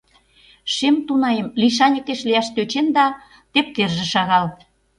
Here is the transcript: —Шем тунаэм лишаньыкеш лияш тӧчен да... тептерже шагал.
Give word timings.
—Шем 0.73 0.95
тунаэм 1.07 1.47
лишаньыкеш 1.61 2.19
лияш 2.27 2.47
тӧчен 2.55 2.87
да... 2.97 3.05
тептерже 3.53 4.05
шагал. 4.13 4.45